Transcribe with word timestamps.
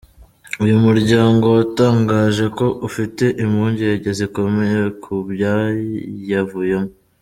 Uyu 0.63 0.75
muryango 0.85 1.45
watangaje 1.57 2.45
ko 2.57 2.65
ufite 2.87 3.25
"impungenge 3.43 4.09
zikomeye" 4.19 4.79
ku 5.03 5.13
byayavuyemo. 5.31 6.91